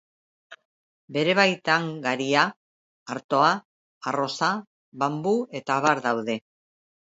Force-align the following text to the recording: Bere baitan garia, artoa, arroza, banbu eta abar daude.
Bere 1.17 1.35
baitan 1.39 1.85
garia, 2.07 2.47
artoa, 3.17 3.53
arroza, 4.13 4.53
banbu 5.07 5.39
eta 5.63 5.81
abar 5.81 6.07
daude. 6.11 6.41